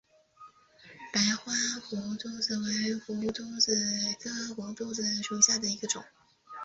[1.13, 3.75] 白花胡颓子为胡颓子
[4.19, 6.03] 科胡颓子属下的一个种。